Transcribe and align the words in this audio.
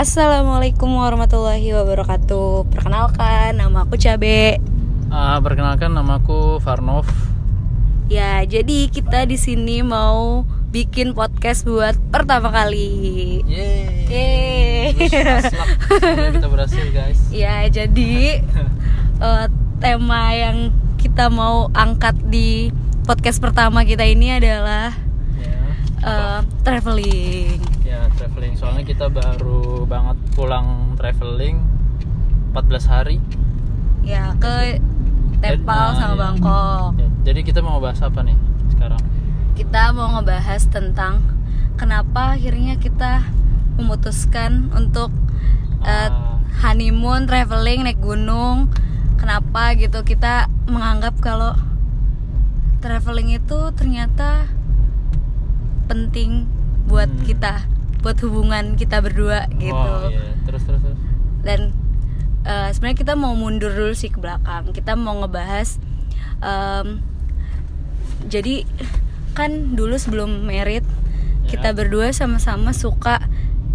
Assalamualaikum 0.00 0.96
warahmatullahi 0.96 1.76
wabarakatuh. 1.76 2.72
Perkenalkan, 2.72 3.52
nama 3.52 3.84
aku 3.84 4.00
Cabe. 4.00 4.56
Ah, 5.12 5.36
perkenalkan 5.44 5.92
namaku 5.92 6.56
Farnov. 6.64 7.04
Ya, 8.08 8.40
jadi 8.48 8.88
kita 8.88 9.28
di 9.28 9.36
sini 9.36 9.84
mau 9.84 10.48
bikin 10.72 11.12
podcast 11.12 11.68
buat 11.68 12.00
pertama 12.08 12.48
kali. 12.48 13.44
Yeay. 13.44 14.08
Yeay. 14.08 15.12
Kita 16.32 16.48
berhasil 16.48 16.84
guys. 16.96 17.20
Ya, 17.44 17.68
jadi 17.68 18.40
eh, 19.28 19.46
tema 19.84 20.32
yang 20.32 20.72
kita 20.96 21.28
mau 21.28 21.68
angkat 21.76 22.16
di 22.24 22.72
podcast 23.04 23.36
pertama 23.36 23.84
kita 23.84 24.08
ini 24.08 24.32
adalah 24.32 24.96
eh, 26.00 26.40
traveling. 26.64 27.79
Ya 27.90 28.06
traveling. 28.14 28.54
Soalnya 28.54 28.86
kita 28.86 29.10
baru 29.10 29.82
banget 29.84 30.14
pulang 30.32 30.94
traveling 30.94 31.58
14 32.54 32.86
hari. 32.86 33.18
Ya, 34.00 34.30
ke 34.38 34.78
Nepal 35.42 35.98
sama 35.98 36.14
iya. 36.14 36.20
Bangkok. 36.22 36.90
Ya, 36.96 37.08
jadi 37.26 37.40
kita 37.42 37.60
mau 37.60 37.82
bahas 37.82 37.98
apa 37.98 38.22
nih 38.22 38.38
sekarang? 38.70 39.02
kita 39.50 39.92
mau 39.92 40.08
ngebahas 40.16 40.62
tentang 40.72 41.20
kenapa 41.76 42.32
akhirnya 42.32 42.80
kita 42.80 43.28
memutuskan 43.76 44.72
untuk 44.72 45.12
uh, 45.84 46.40
honeymoon, 46.62 47.28
traveling, 47.28 47.84
naik 47.84 48.00
gunung. 48.00 48.72
Kenapa 49.20 49.76
gitu 49.76 50.00
kita 50.00 50.48
menganggap 50.64 51.12
kalau 51.20 51.52
traveling 52.80 53.36
itu 53.36 53.58
ternyata 53.76 54.48
penting 55.86 56.48
buat 56.88 57.12
Hmm. 57.12 57.24
kita, 57.28 57.68
buat 58.00 58.16
hubungan 58.24 58.76
kita 58.76 59.00
berdua 59.00 59.46
gitu. 59.56 59.76
Oh 59.76 60.08
iya. 60.08 60.32
Terus 60.48 60.62
terus 60.64 60.80
terus. 60.80 60.98
Dan 61.44 61.60
uh, 62.44 62.68
sebenarnya 62.72 62.98
kita 62.98 63.14
mau 63.14 63.32
mundur 63.36 63.72
dulu 63.72 63.92
sih 63.92 64.08
ke 64.08 64.16
belakang. 64.16 64.72
Kita 64.72 64.96
mau 64.96 65.20
ngebahas 65.20 65.76
em, 66.40 67.04
jadi 68.28 68.64
kan 69.32 69.76
dulu 69.76 69.96
sebelum 69.96 70.44
merit 70.44 70.84
Ya. 71.40 71.56
kita 71.56 71.72
berdua 71.72 72.12
sama-sama 72.12 72.70
suka 72.70 73.18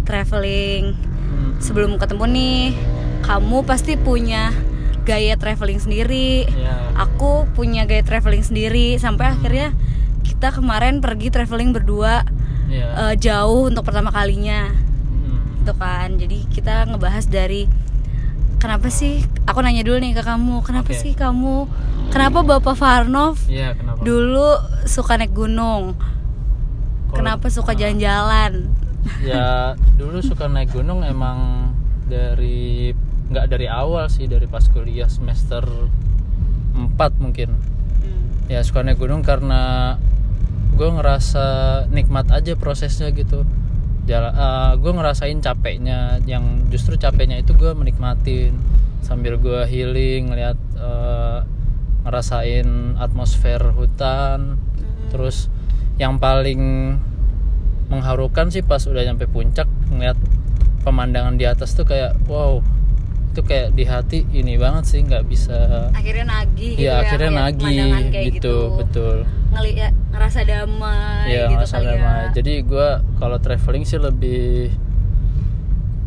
traveling. 0.06 0.94
Hmm. 0.96 1.58
Sebelum 1.58 1.98
ketemu 1.98 2.24
nih, 2.30 2.62
kamu 3.26 3.66
pasti 3.66 3.98
punya 3.98 4.54
gaya 5.02 5.34
traveling 5.34 5.82
sendiri. 5.82 6.46
Ya. 6.46 6.94
Aku 6.94 7.44
punya 7.52 7.84
gaya 7.84 8.06
traveling 8.06 8.40
sendiri 8.40 8.96
sampai 8.96 9.28
Hmm. 9.28 9.34
akhirnya 9.36 9.68
kita 10.22 10.54
kemarin 10.54 11.02
pergi 11.02 11.28
traveling 11.28 11.74
berdua 11.74 12.22
Ya. 12.76 12.88
eh, 13.02 13.14
jauh 13.16 13.66
untuk 13.66 13.82
pertama 13.82 14.10
kalinya 14.10 14.68
Hmm. 14.68 15.40
gitu 15.58 15.72
kan 15.74 16.08
jadi 16.14 16.38
kita 16.46 16.74
ngebahas 16.86 17.24
dari 17.24 17.64
kenapa 18.56 18.88
sih 18.88 19.18
aku 19.44 19.58
nanya 19.58 19.80
dulu 19.80 19.96
nih 19.98 20.12
ke 20.12 20.22
kamu 20.22 20.60
kenapa 20.60 20.90
Oke. 20.90 20.98
sih 20.98 21.12
kamu 21.12 21.64
kenapa 22.08 22.40
bapak 22.42 22.74
Farnov 22.74 23.40
Iya, 23.46 23.72
kenapa? 23.72 24.00
dulu 24.00 24.48
suka 24.84 25.16
naik 25.16 25.32
gunung 25.32 25.96
Kalau- 27.06 27.16
kenapa 27.16 27.46
suka 27.48 27.72
Ah. 27.72 27.78
jalan-jalan 27.78 28.52
ya 29.22 29.72
dulu 29.94 30.18
suka 30.20 30.44
naik 30.46 30.70
gunung 30.70 31.00
emang 31.00 31.70
dari 32.04 32.90
nggak 33.26 33.46
dari 33.48 33.66
awal 33.66 34.06
sih 34.06 34.24
dari 34.24 34.44
pas 34.44 34.62
kuliah 34.66 35.06
semester 35.06 35.62
4 36.74 37.16
mungkin 37.16 37.56
Hmm. 37.96 38.46
ya 38.46 38.60
suka 38.60 38.80
naik 38.80 38.96
gunung 38.96 39.20
karena 39.20 39.94
gue 40.76 40.88
ngerasa 40.92 41.46
nikmat 41.88 42.28
aja 42.30 42.52
prosesnya 42.54 43.08
gitu. 43.16 43.48
Jalan 44.06 44.32
gue 44.78 44.92
ngerasain 44.92 45.40
capeknya 45.42 46.22
yang 46.28 46.68
justru 46.70 46.94
capeknya 47.00 47.40
itu 47.40 47.56
gue 47.56 47.72
menikmatin. 47.72 48.54
Sambil 49.00 49.40
gue 49.40 49.64
healing 49.66 50.30
ngeliat 50.30 50.58
eh, 50.76 51.40
ngerasain 52.04 53.00
atmosfer 53.00 53.58
hutan. 53.72 54.60
Terus 55.10 55.48
yang 55.96 56.20
paling 56.20 56.60
mengharukan 57.88 58.52
sih 58.52 58.60
pas 58.66 58.82
udah 58.84 59.02
nyampe 59.06 59.30
puncak 59.30 59.70
ngeliat 59.88 60.18
pemandangan 60.82 61.38
di 61.38 61.46
atas 61.46 61.74
tuh 61.74 61.86
kayak 61.86 62.18
wow 62.26 62.58
itu 63.36 63.40
kayak 63.44 63.76
di 63.76 63.84
hati 63.84 64.24
ini 64.32 64.56
banget 64.56 64.88
sih 64.88 65.04
nggak 65.04 65.28
bisa 65.28 65.92
akhirnya 65.92 66.24
nagih 66.24 66.72
gitu 66.72 66.88
ya 66.88 67.04
akhirnya 67.04 67.30
nagih 67.36 68.08
kayak 68.08 68.24
gitu, 68.32 68.56
betul. 68.80 69.16
Ngeliat 69.52 69.92
ngerasa 70.36 70.52
damai 70.52 71.32
ya 71.32 71.48
gitu 71.48 71.52
ngerasa 71.56 71.76
kali 71.80 71.86
damai. 71.88 72.04
ya 72.04 72.24
jadi 72.36 72.52
gue 72.60 72.88
kalau 73.16 73.36
traveling 73.40 73.84
sih 73.88 73.96
lebih 73.96 74.68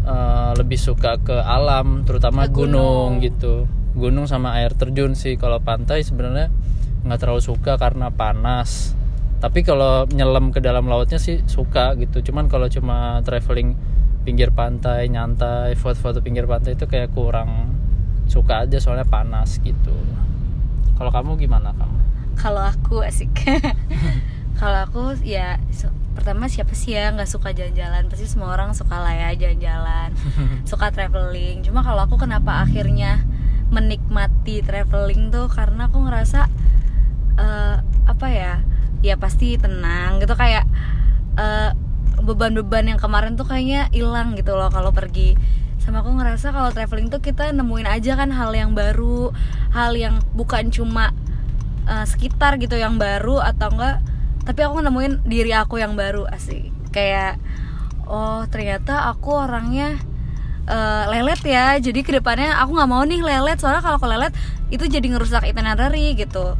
eh, 0.06 0.51
lebih 0.53 0.78
suka 0.78 1.17
ke 1.17 1.34
alam 1.34 2.06
terutama 2.06 2.45
Ke 2.45 2.53
gunung. 2.53 3.17
gunung. 3.17 3.25
gitu 3.25 3.66
gunung 3.97 4.29
sama 4.29 4.62
air 4.62 4.78
terjun 4.78 5.17
sih 5.17 5.34
kalau 5.35 5.57
pantai 5.59 6.06
sebenarnya 6.06 6.53
nggak 7.01 7.19
terlalu 7.19 7.41
suka 7.41 7.73
karena 7.81 8.13
panas 8.13 8.94
tapi 9.40 9.66
kalau 9.66 10.06
nyelam 10.13 10.51
ke 10.53 10.59
dalam 10.61 10.85
lautnya 10.85 11.17
sih 11.17 11.41
suka 11.50 11.96
gitu 11.97 12.22
cuman 12.29 12.51
kalau 12.51 12.69
cuma 12.69 13.23
traveling 13.25 13.73
pinggir 14.28 14.53
pantai 14.53 15.09
nyantai 15.09 15.73
foto-foto 15.73 16.22
pinggir 16.22 16.46
pantai 16.46 16.78
itu 16.78 16.85
kayak 16.85 17.09
kurang 17.16 17.73
suka 18.29 18.67
aja 18.67 18.78
soalnya 18.78 19.07
panas 19.09 19.57
gitu 19.63 19.96
kalau 21.01 21.09
kamu 21.09 21.40
gimana 21.40 21.72
kamu 21.73 21.88
kalau 22.39 22.63
aku 22.63 23.03
asik. 23.03 23.29
Kalau 24.59 24.79
aku 24.83 25.16
ya 25.23 25.55
pertama 26.16 26.51
siapa 26.51 26.75
sih 26.75 26.91
ya? 26.91 27.16
Nggak 27.16 27.31
suka 27.31 27.55
jalan-jalan. 27.55 28.11
Pasti 28.11 28.27
semua 28.27 28.51
orang 28.51 28.75
suka 28.75 29.00
lah 29.00 29.16
ya 29.16 29.31
jalan-jalan. 29.35 30.11
Suka 30.69 30.91
traveling. 30.91 31.63
Cuma 31.63 31.79
kalau 31.79 32.03
aku 32.03 32.19
kenapa 32.19 32.67
akhirnya 32.67 33.23
menikmati 33.72 34.59
traveling 34.59 35.31
tuh? 35.31 35.47
Karena 35.47 35.88
aku 35.88 36.03
ngerasa 36.03 36.51
eh, 37.39 37.75
apa 38.03 38.28
ya? 38.28 38.59
Ya 38.99 39.16
pasti 39.16 39.55
tenang 39.55 40.19
gitu. 40.19 40.35
Kayak 40.35 40.67
eh, 41.39 41.72
beban-beban 42.19 42.83
yang 42.91 42.99
kemarin 42.99 43.39
tuh 43.39 43.47
kayaknya 43.47 43.88
hilang 43.95 44.35
gitu 44.35 44.59
loh 44.59 44.67
kalau 44.67 44.91
pergi. 44.91 45.39
Sama 45.79 46.03
aku 46.03 46.19
ngerasa 46.19 46.51
kalau 46.51 46.67
traveling 46.75 47.07
tuh 47.07 47.23
kita 47.23 47.55
nemuin 47.55 47.88
aja 47.88 48.19
kan 48.19 48.35
hal 48.35 48.51
yang 48.51 48.75
baru 48.75 49.31
hal 49.72 49.95
yang 49.95 50.19
bukan 50.35 50.67
cuma 50.67 51.16
eh, 51.89 52.05
sekitar 52.05 52.61
gitu 52.61 52.77
yang 52.77 53.01
baru 53.01 53.41
atau 53.41 53.73
enggak 53.73 54.05
tapi 54.45 54.66
aku 54.66 54.81
nemuin 54.81 55.25
diri 55.25 55.53
aku 55.53 55.77
yang 55.77 55.94
baru 55.94 56.25
asik. 56.29 56.69
Kayak 56.89 57.38
oh 58.09 58.45
ternyata 58.50 59.09
aku 59.09 59.33
orangnya 59.45 59.97
eh, 60.66 61.03
lelet 61.09 61.41
ya. 61.45 61.78
Jadi 61.78 62.01
ke 62.01 62.11
depannya 62.17 62.57
aku 62.57 62.78
nggak 62.78 62.89
mau 62.89 63.03
nih 63.05 63.22
lelet 63.22 63.57
soalnya 63.57 63.81
kalau 63.81 63.97
aku 63.97 64.07
lelet 64.09 64.33
itu 64.69 64.85
jadi 64.85 65.05
ngerusak 65.05 65.45
itinerary 65.45 66.13
gitu. 66.13 66.57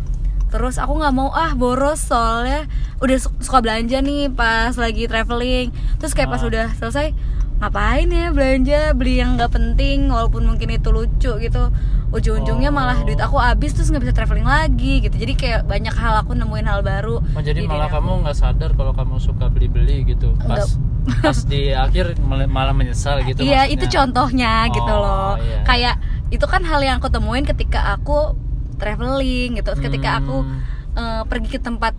Terus 0.50 0.81
aku 0.81 0.97
nggak 0.97 1.13
mau 1.13 1.29
ah 1.29 1.53
boros 1.53 2.01
soalnya 2.01 2.66
udah 3.01 3.18
su- 3.22 3.38
suka 3.41 3.62
belanja 3.62 4.01
nih 4.01 4.34
pas 4.34 4.73
lagi 4.78 5.06
traveling. 5.06 5.69
Terus 6.01 6.13
kayak 6.18 6.29
pas 6.29 6.41
Ah. 6.41 6.50
udah 6.50 6.66
selesai 6.78 7.13
ngapain 7.59 8.08
ya 8.08 8.31
belanja 8.31 8.92
beli 8.94 9.20
yang 9.20 9.36
nggak 9.36 9.52
penting 9.52 10.08
walaupun 10.08 10.44
mungkin 10.46 10.70
itu 10.70 10.90
lucu 10.90 11.31
gitu 11.38 11.64
ujung-ujungnya 12.09 12.70
malah 12.70 12.96
Oh. 12.96 13.06
duit 13.06 13.20
aku 13.20 13.36
habis 13.38 13.72
terus 13.72 13.88
nggak 13.88 14.02
bisa 14.02 14.14
traveling 14.14 14.47
lagi 14.47 15.00
gitu 15.00 15.14
jadi 15.14 15.34
kayak 15.36 15.59
banyak 15.64 15.92
hal 15.92 16.19
aku 16.19 16.34
nemuin 16.34 16.66
hal 16.66 16.81
baru 16.81 17.19
Oh 17.19 17.42
jadi 17.42 17.59
di 17.59 17.68
malah 17.68 17.86
aku. 17.86 18.00
kamu 18.00 18.12
nggak 18.24 18.38
sadar 18.38 18.72
kalau 18.74 18.92
kamu 18.92 19.16
suka 19.18 19.46
beli-beli 19.46 20.08
gitu 20.08 20.34
pas 20.42 20.80
pas 21.22 21.38
di 21.44 21.69
akhir 21.69 22.16
mal- 22.19 22.48
malah 22.48 22.72
menyesal 22.72 23.22
gitu 23.22 23.42
iya 23.42 23.66
itu 23.66 23.86
contohnya 23.86 24.68
gitu 24.69 24.90
Oh, 24.90 25.03
loh 25.03 25.34
iya. 25.38 25.62
kayak 25.64 25.96
itu 26.30 26.46
kan 26.46 26.62
hal 26.62 26.80
yang 26.80 26.98
aku 26.98 27.09
temuin 27.09 27.44
ketika 27.44 27.92
aku 27.92 28.34
traveling 28.75 29.58
gitu 29.58 29.72
ketika 29.78 30.18
aku 30.18 30.42
Hmm. 30.42 30.59
eh, 30.96 31.22
pergi 31.25 31.50
ke 31.50 31.59
tempat 31.59 31.94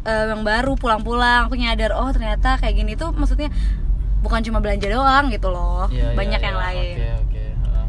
eh, 0.00 0.24
yang 0.26 0.42
baru 0.42 0.72
pulang-pulang 0.74 1.46
aku 1.46 1.54
nyadar 1.54 1.92
oh 1.92 2.08
ternyata 2.08 2.56
kayak 2.56 2.74
gini 2.76 2.94
tuh 2.94 3.10
maksudnya 3.10 3.50
bukan 4.20 4.40
cuma 4.40 4.58
belanja 4.58 4.86
doang 4.86 5.28
gitu 5.28 5.48
loh 5.48 5.88
Iya, 5.88 6.12
iya, 6.12 6.16
banyak 6.16 6.40
yang 6.40 6.54
iya. 6.54 6.64
lain 6.66 6.94
Oke 6.94 7.10
oke. 7.18 7.42
Heeh. 7.42 7.86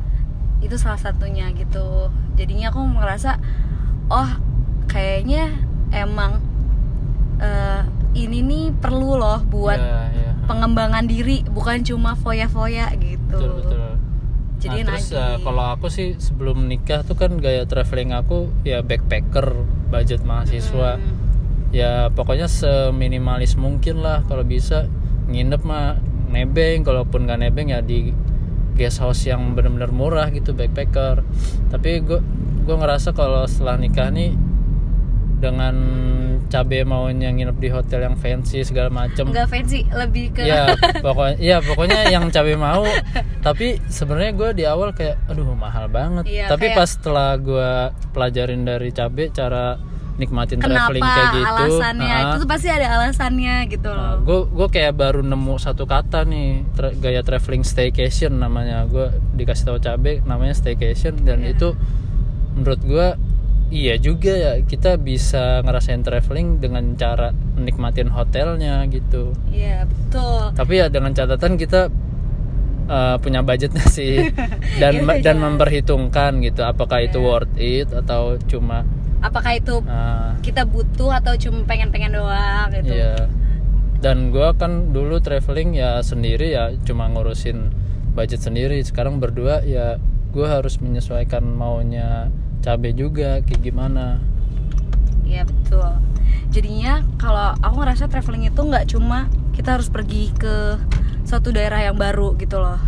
itu 0.61 0.75
salah 0.75 0.97
satunya 0.97 1.51
gitu 1.51 2.07
jadinya 2.33 2.69
aku 2.69 2.79
merasa 2.83 3.35
oh 4.07 4.29
kayaknya 4.85 5.51
emang 5.89 6.39
eh, 7.37 7.81
ini 8.13 8.39
nih 8.41 8.65
perlu 8.73 9.15
loh 9.15 9.39
buat 9.41 9.77
Iya, 9.77 10.01
iya. 10.13 10.31
pengembangan 10.43 11.05
diri 11.05 11.43
bukan 11.45 11.81
cuma 11.81 12.13
foya-foya 12.13 12.91
gitu 12.95 13.19
Betul 13.29 13.51
betul. 13.57 13.79
jadi 14.57 14.77
nah, 14.83 14.87
terus 14.93 15.11
eh, 15.11 15.37
kalau 15.41 15.65
aku 15.69 15.87
sih 15.87 16.15
sebelum 16.15 16.63
nikah 16.65 17.01
tuh 17.01 17.15
kan 17.15 17.35
gaya 17.35 17.63
traveling 17.63 18.11
aku 18.11 18.51
ya 18.61 18.79
backpacker 18.79 19.51
budget 19.87 20.21
mahasiswa 20.21 20.95
Hmm. 20.95 21.15
ya 21.71 22.07
pokoknya 22.09 22.45
seminimalis 22.45 23.55
mungkin 23.55 23.99
lah 23.99 24.23
kalau 24.25 24.43
bisa 24.43 24.91
nginep 25.27 25.61
mah 25.61 25.95
nebeng 26.31 26.81
kalaupun 26.81 27.27
nggak 27.27 27.39
nebeng 27.39 27.69
ya 27.69 27.79
di 27.79 28.09
guest 28.73 28.97
house 28.97 29.27
yang 29.27 29.53
benar-benar 29.53 29.91
murah 29.91 30.27
gitu 30.31 30.55
backpacker. 30.55 31.21
Tapi 31.69 32.01
gue 32.01 32.19
gue 32.61 32.75
ngerasa 32.75 33.11
kalau 33.11 33.43
setelah 33.45 33.75
nikah 33.75 34.09
nih 34.09 34.33
dengan 35.41 35.75
cabe 36.47 36.83
maunya 36.83 37.31
nginep 37.31 37.57
di 37.57 37.69
hotel 37.71 38.05
yang 38.05 38.15
fancy 38.15 38.61
segala 38.61 38.91
macem. 38.91 39.25
Nggak 39.25 39.47
fancy 39.49 39.87
lebih 39.89 40.35
ke 40.35 40.43
Iya 40.45 40.75
pokoknya 41.05 41.37
iya 41.39 41.57
pokoknya 41.59 41.99
yang 42.11 42.29
cabe 42.29 42.53
mau. 42.55 42.85
Tapi 43.41 43.81
sebenarnya 43.87 44.31
gue 44.35 44.49
di 44.53 44.63
awal 44.67 44.93
kayak 44.93 45.17
aduh 45.25 45.55
mahal 45.55 45.89
banget. 45.89 46.27
Iya, 46.29 46.45
tapi 46.47 46.69
kayak- 46.69 46.77
pas 46.77 46.89
setelah 46.91 47.31
gue 47.35 47.71
pelajarin 48.13 48.61
dari 48.61 48.89
cabe 48.91 49.31
cara 49.31 49.79
nikmatin 50.21 50.57
kenapa 50.57 50.87
traveling 50.87 51.01
kayak 51.03 51.27
gitu. 51.33 51.49
alasannya? 51.49 52.13
Ah, 52.13 52.21
itu 52.21 52.35
tuh 52.37 52.49
pasti 52.49 52.67
ada 52.69 52.87
alasannya 52.93 53.55
gitu 53.67 53.89
loh. 53.89 54.13
Gue 54.21 54.39
gue 54.47 54.67
kayak 54.69 54.93
baru 54.93 55.21
nemu 55.21 55.55
satu 55.57 55.83
kata 55.83 56.23
nih 56.23 56.49
tra- 56.71 56.93
gaya 56.93 57.21
traveling 57.21 57.65
staycation 57.65 58.37
namanya. 58.37 58.85
Gue 58.85 59.09
dikasih 59.33 59.65
tahu 59.65 59.77
cabe 59.79 60.21
namanya 60.21 60.53
staycation. 60.53 61.17
Dan 61.19 61.41
Iya. 61.41 61.53
itu 61.53 61.67
menurut 62.53 62.81
gue 62.81 63.07
iya 63.71 63.97
juga 63.97 64.29
ya. 64.31 64.53
Kita 64.61 64.95
bisa 64.95 65.59
ngerasain 65.59 65.99
traveling 65.99 66.57
dengan 66.57 66.93
cara 66.93 67.31
nikmatin 67.57 68.07
hotelnya 68.07 68.85
gitu. 68.85 69.33
Iya 69.47 69.83
betul. 69.83 70.53
Tapi 70.53 70.73
ya 70.75 70.87
dengan 70.87 71.11
catatan 71.11 71.55
kita 71.55 71.89
uh, 72.83 73.15
punya 73.17 73.41
budgetnya 73.41 73.87
sih. 73.87 74.29
Dan 74.81 75.03
Iya, 75.03 75.21
dan 75.21 75.37
iya. 75.37 75.43
memperhitungkan 75.43 76.41
gitu 76.41 76.61
apakah 76.61 76.99
itu 76.99 77.17
Iya. 77.17 77.25
worth 77.25 77.55
it 77.55 77.89
atau 77.89 78.35
cuma 78.45 78.83
apakah 79.21 79.53
itu 79.55 79.85
uh, 79.85 80.33
kita 80.41 80.65
butuh 80.65 81.13
atau 81.21 81.37
cuma 81.37 81.63
pengen-pengen 81.69 82.17
doang 82.17 82.67
gitu 82.73 82.91
Iya. 82.91 83.29
Dan 84.01 84.33
gua 84.33 84.57
kan 84.57 84.89
dulu 84.89 85.21
traveling 85.21 85.77
ya 85.77 86.01
sendiri 86.01 86.57
ya 86.57 86.73
cuma 86.81 87.05
ngurusin 87.05 87.69
budget 88.17 88.41
sendiri. 88.41 88.81
Sekarang 88.81 89.21
berdua 89.21 89.61
ya 89.61 90.01
gua 90.33 90.57
harus 90.57 90.81
menyesuaikan 90.81 91.45
maunya 91.45 92.33
cabe 92.65 92.97
juga 92.97 93.45
kayak 93.45 93.61
gimana. 93.61 94.17
Iya 95.21 95.45
betul. 95.45 95.85
Jadinya 96.49 97.05
kalau 97.21 97.53
aku 97.61 97.75
ngerasa 97.77 98.09
traveling 98.09 98.49
itu 98.49 98.61
nggak 98.61 98.89
cuma 98.89 99.29
kita 99.53 99.77
harus 99.77 99.87
pergi 99.93 100.33
ke 100.33 100.81
suatu 101.21 101.53
daerah 101.53 101.85
yang 101.85 101.95
baru 101.95 102.33
gitu 102.41 102.57
loh. 102.57 102.81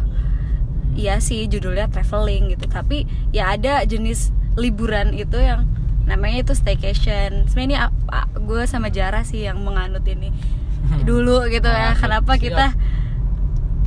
Iya 0.98 1.22
sih 1.22 1.46
judulnya 1.46 1.90
traveling 1.90 2.54
gitu, 2.54 2.66
tapi 2.70 3.06
ya 3.34 3.54
ada 3.54 3.82
jenis 3.86 4.34
liburan 4.58 5.14
itu 5.14 5.38
yang 5.42 5.66
namanya 6.04 6.44
itu 6.44 6.54
staycation. 6.56 7.48
Sebenarnya 7.48 7.90
ini 7.90 8.44
gue 8.44 8.62
sama 8.68 8.92
Jara 8.92 9.24
sih 9.24 9.44
yang 9.46 9.62
menganut 9.64 10.04
ini 10.08 10.32
dulu 11.10 11.48
gitu 11.48 11.68
ya. 11.68 11.96
Kenapa 11.96 12.36
siap. 12.36 12.44
kita 12.44 12.66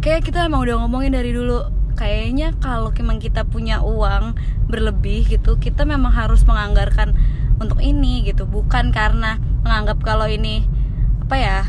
kayak 0.04 0.22
kita 0.22 0.46
emang 0.46 0.62
udah 0.62 0.86
ngomongin 0.86 1.12
dari 1.18 1.34
dulu 1.34 1.66
kayaknya 1.96 2.52
kalau 2.60 2.92
memang 2.92 3.18
kita 3.18 3.42
punya 3.42 3.80
uang 3.82 4.36
berlebih 4.68 5.26
gitu 5.26 5.56
kita 5.56 5.88
memang 5.88 6.12
harus 6.12 6.44
menganggarkan 6.44 7.16
untuk 7.56 7.80
ini 7.80 8.22
gitu 8.28 8.44
bukan 8.44 8.92
karena 8.92 9.40
menganggap 9.64 9.98
kalau 10.04 10.28
ini 10.28 10.68
apa 11.26 11.36
ya 11.40 11.60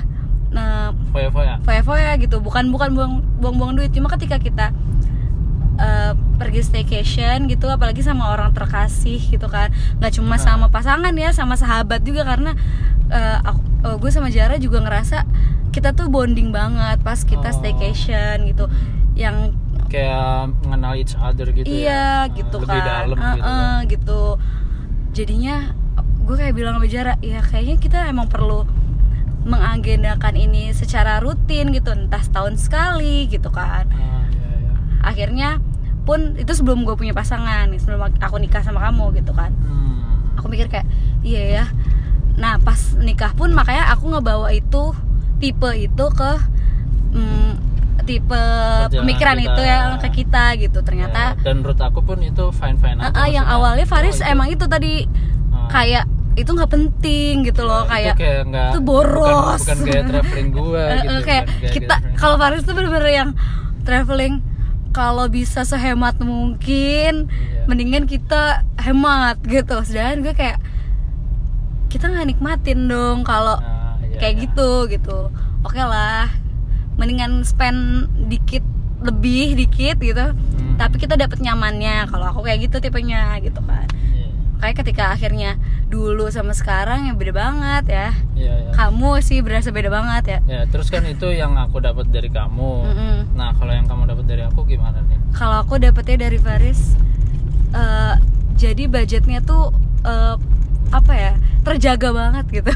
nah, 0.52 0.92
Foya-foya. 1.16 1.64
foya-foya 1.64 2.12
gitu 2.22 2.44
bukan 2.44 2.70
bukan 2.70 2.94
buang 2.94 3.14
buang-buang 3.40 3.74
duit 3.80 3.90
cuma 3.96 4.12
ketika 4.14 4.38
kita 4.38 4.76
eh, 5.78 6.12
pergi 6.36 6.62
staycation 6.62 7.46
gitu 7.46 7.68
apalagi 7.68 8.02
sama 8.02 8.30
orang 8.30 8.52
terkasih 8.52 9.18
gitu 9.20 9.48
kan 9.48 9.70
nggak 9.98 10.14
cuma 10.14 10.36
Nah. 10.36 10.40
sama 10.40 10.66
pasangan 10.68 11.14
ya 11.14 11.30
sama 11.32 11.54
sahabat 11.54 12.02
juga 12.02 12.22
karena 12.24 12.54
eh, 13.08 13.38
aku 13.40 13.60
eh, 13.84 13.96
gue 13.96 14.10
sama 14.10 14.28
Jara 14.28 14.58
juga 14.58 14.80
ngerasa 14.80 15.24
kita 15.70 15.94
tuh 15.94 16.08
bonding 16.08 16.50
banget 16.50 16.98
pas 17.00 17.20
kita 17.20 17.48
Oh. 17.48 17.56
staycation 17.56 18.46
gitu 18.46 18.66
yang 19.14 19.54
Kayak 19.88 20.52
mengenal 20.62 20.94
each 20.94 21.16
other 21.16 21.48
gitu 21.48 21.64
iya 21.64 22.26
ya. 22.26 22.36
gitu 22.36 22.60
Lebih 22.60 22.68
kan 22.76 22.84
dalam 22.84 23.18
Eh, 23.18 23.32
gitu. 23.32 23.48
eh, 23.48 23.78
gitu 23.88 24.22
jadinya 25.12 25.56
gue 26.20 26.36
kayak 26.36 26.54
bilang 26.54 26.76
sama 26.76 26.88
Jara 26.88 27.14
ya 27.20 27.40
kayaknya 27.40 27.76
kita 27.78 28.00
emang 28.06 28.28
perlu 28.28 28.68
mengagendakan 29.42 30.36
ini 30.36 30.70
secara 30.72 31.18
rutin 31.18 31.72
gitu 31.72 31.88
entah 31.90 32.20
setahun 32.20 32.60
sekali 32.60 33.28
gitu 33.28 33.48
kan 33.48 33.88
Ah, 33.88 34.28
iya, 34.28 34.50
iya. 34.60 34.72
akhirnya 35.02 35.50
pun 36.08 36.20
itu 36.34 36.50
sebelum 36.50 36.82
gue 36.82 36.96
punya 36.96 37.12
pasangan 37.12 37.68
sebelum 37.76 38.00
aku 38.16 38.36
nikah 38.38 38.62
sama 38.62 38.80
kamu 38.82 39.12
gitu 39.14 39.32
kan 39.32 39.52
Hmm. 39.52 40.34
aku 40.34 40.48
mikir 40.48 40.68
kayak 40.68 40.88
iya 41.22 41.44
ya 41.54 41.66
nah 42.36 42.56
pas 42.58 42.78
nikah 42.96 43.34
pun 43.34 43.52
makanya 43.52 43.92
aku 43.92 44.08
ngebawa 44.08 44.48
itu 44.50 44.96
tipe 45.38 45.68
itu 45.76 46.06
ke 46.10 46.32
mm, 47.12 47.52
tipe 48.04 48.32
Perjalanan 48.32 48.98
pemikiran 48.98 49.36
kita. 49.36 49.46
itu 49.50 49.62
yang 49.64 49.86
ke 49.98 50.10
kita 50.14 50.44
gitu 50.58 50.80
ternyata 50.80 51.36
Ya, 51.36 51.44
dan 51.44 51.60
menurut 51.60 51.76
aku 51.78 52.00
pun 52.02 52.18
itu 52.20 52.46
fine 52.52 52.78
fine 52.78 52.98
aja. 52.98 53.12
ah, 53.12 53.28
yang 53.28 53.44
awalnya 53.44 53.84
Faris 53.84 54.18
Oh, 54.18 54.26
emang 54.26 54.48
itu 54.48 54.64
tadi 54.64 55.04
Ah. 55.50 55.68
kayak 55.70 56.08
itu 56.34 56.48
nggak 56.48 56.70
penting 56.70 57.44
gitu 57.44 57.62
loh 57.62 57.84
Ya, 57.86 58.14
kayak 58.14 58.16
itu 58.16 58.24
nggak- 58.48 58.72
itu 58.72 58.80
boros. 58.82 59.60
bukan, 59.60 59.76
bukan 59.76 59.78
gaya 59.84 60.04
traveling 60.06 60.50
gua 60.52 60.84
Eh, 60.88 60.98
gitu 61.04 61.20
kayak 61.26 61.44
kita 61.68 61.96
gaya 61.98 62.16
kalau 62.16 62.36
Faris 62.38 62.62
tuh 62.62 62.72
bener-bener 62.72 63.10
yang 63.12 63.30
traveling 63.84 64.40
kalau 64.98 65.30
bisa 65.30 65.62
sehemat 65.62 66.18
mungkin 66.18 67.30
Iya. 67.30 67.70
mendingan 67.70 68.10
kita 68.10 68.66
hemat 68.78 69.38
gitu 69.46 69.78
sedangkan 69.84 70.18
gue 70.24 70.34
kayak 70.34 70.58
kita 71.88 72.10
nggak 72.10 72.28
nikmatin 72.28 72.90
dong 72.90 73.22
kalau 73.22 73.62
Ah, 73.62 73.94
iya, 74.02 74.18
kayak 74.18 74.34
iya. 74.34 74.42
gitu 74.44 74.70
gitu 74.90 75.20
oke 75.62 75.78
lah 75.78 76.34
mendingan 76.98 77.46
spend 77.46 77.78
dikit 78.26 78.66
lebih 79.00 79.54
dikit 79.56 80.02
gitu 80.02 80.34
Hmm. 80.34 80.76
tapi 80.76 80.98
kita 80.98 81.14
dapet 81.14 81.38
nyamannya 81.38 82.10
kalau 82.10 82.26
aku 82.28 82.42
kayak 82.42 82.66
gitu 82.66 82.82
tipenya 82.82 83.38
gitu 83.38 83.62
kan 83.62 83.86
Iya. 83.86 84.34
kayak 84.58 84.76
ketika 84.82 85.14
akhirnya 85.14 85.62
dulu 85.88 86.28
sama 86.28 86.52
sekarang 86.52 87.08
ya 87.08 87.14
beda 87.14 87.32
banget 87.32 87.84
ya 87.88 88.08
Iya, 88.34 88.54
iya. 88.60 88.72
kamu 88.72 89.20
sih 89.20 89.40
berasa 89.40 89.70
beda 89.70 89.88
banget 89.88 90.24
ya 90.28 90.40
Ya, 90.46 90.62
terus 90.66 90.88
kan 90.88 91.04
itu 91.04 91.28
yang 91.30 91.56
aku 91.56 91.80
dapat 91.80 92.08
dari 92.08 92.28
kamu. 92.28 92.72
Mm-mm. 92.84 93.16
Nah, 93.34 93.52
kalau 93.54 93.72
yang 93.72 93.86
kamu 93.86 94.04
dapat 94.06 94.26
dari 94.26 94.44
aku 94.44 94.64
gimana 94.64 95.00
nih? 95.02 95.16
kalau 95.32 95.62
aku 95.62 95.78
dapetnya 95.78 96.18
dari 96.22 96.38
Faris 96.38 96.96
eh, 97.70 98.14
jadi 98.54 98.84
budgetnya 98.86 99.40
tuh 99.42 99.72
eh, 100.02 100.36
apa 100.90 101.14
ya 101.14 101.34
terjaga 101.62 102.10
banget 102.12 102.46
gitu 102.54 102.72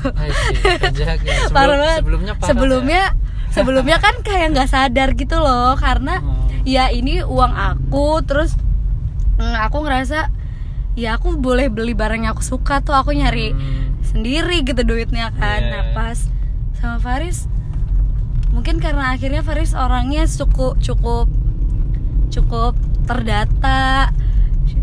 terjaga. 0.80 1.32
Sebelum- 1.48 1.54
parah 1.54 1.76
banget 1.78 2.00
Sebelumnya 2.00 2.34
parah 2.34 2.48
sebelumnya 2.48 3.04
sebelumnya 3.50 3.98
kan 3.98 4.16
kayak 4.20 4.48
nggak 4.52 4.70
sadar 4.70 5.10
gitu 5.14 5.36
loh 5.36 5.76
karena 5.76 6.20
Oh. 6.20 6.48
ya 6.64 6.88
ini 6.88 7.20
uang 7.20 7.52
aku 7.52 8.20
terus 8.22 8.56
mm, 9.36 9.56
aku 9.62 9.78
ngerasa 9.82 10.28
ya 10.94 11.16
aku 11.16 11.36
boleh 11.36 11.68
beli 11.68 11.92
barang 11.92 12.22
yang 12.22 12.34
aku 12.34 12.44
suka 12.44 12.80
tuh 12.80 12.92
aku 12.92 13.12
ya? 13.12 13.26
nyari 13.26 13.52
Hmm, 13.52 13.96
sendiri 14.04 14.62
gitu 14.62 14.82
duitnya 14.82 15.32
kan 15.34 15.60
Iya, 15.60 15.70
nah 15.70 15.84
iya. 15.84 15.94
pas 15.94 16.18
sama 16.74 16.98
Faris 16.98 17.48
mungkin 18.50 18.78
karena 18.78 19.12
akhirnya 19.12 19.40
Faris 19.40 19.72
orangnya 19.72 20.26
cukup 20.26 20.76
cukup 20.78 21.32
cukup 22.28 22.74
terdata 23.06 24.12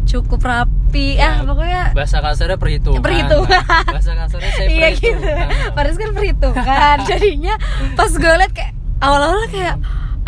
cukup 0.04 0.40
rapi 0.40 0.78
Ya, 1.14 1.37
ah 1.37 1.44
pokoknya 1.44 1.92
bahasa 1.92 2.16
kasarnya 2.18 2.56
perhitungan. 2.56 3.04
Perhitungan. 3.04 3.61
Nah, 3.61 3.85
bahasa 3.92 4.12
kasarnya 4.16 4.50
saya 4.50 4.68
iya 4.73 4.88
gitu 4.90 5.12
perhitungan. 5.12 5.49
Faris 5.71 5.97
kan 5.97 6.11
perhitungan 6.12 6.97
jadinya 7.11 7.54
pas 7.92 8.09
gue 8.11 8.33
liat 8.35 8.52
kayak 8.54 8.73
awal-awal 8.99 9.44
kayak 9.47 9.76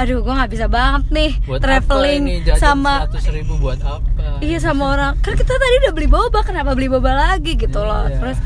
aduh 0.00 0.18
gue 0.18 0.32
nggak 0.32 0.50
bisa 0.50 0.66
banget 0.66 1.04
nih 1.10 1.32
Buat 1.44 1.60
traveling 1.60 2.22
apa 2.24 2.32
ini 2.40 2.56
sama 2.56 3.04
100 3.04 3.36
ribu 3.36 3.52
buat 3.56 3.76
apa? 3.78 4.40
iya 4.40 4.56
sama 4.56 4.84
orang. 4.90 5.12
Kan 5.20 5.34
kita 5.34 5.52
tadi 5.52 5.74
udah 5.84 5.92
beli 5.92 6.08
boba 6.08 6.40
kenapa 6.40 6.72
beli 6.72 6.88
boba 6.88 7.12
lagi 7.12 7.52
gitu 7.54 7.76
loh? 7.78 8.08
Iya. 8.08 8.16
terus 8.16 8.38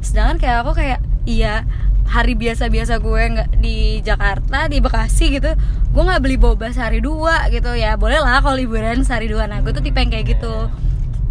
sedangkan 0.00 0.36
kayak 0.38 0.56
aku 0.62 0.72
kayak 0.72 0.98
iya 1.24 1.68
hari 2.04 2.32
biasa-biasa 2.34 2.98
gue 2.98 3.22
nggak 3.30 3.48
di 3.56 3.76
Jakarta 4.00 4.66
di 4.66 4.80
Bekasi 4.80 5.32
gitu 5.32 5.52
gue 5.92 6.02
nggak 6.02 6.20
beli 6.20 6.36
boba 6.36 6.68
sehari 6.70 6.98
dua 6.98 7.46
gitu 7.48 7.72
ya. 7.72 7.94
Boleh 7.94 8.18
lah 8.18 8.40
kalau 8.40 8.56
liburan 8.56 9.00
sehari 9.02 9.28
dua. 9.28 9.44
Nah 9.44 9.60
gue 9.60 9.70
tuh 9.70 9.80
tipe 9.80 9.96
yang 9.96 10.08
kayak 10.08 10.32
gitu. 10.32 10.72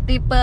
tipe 0.04 0.42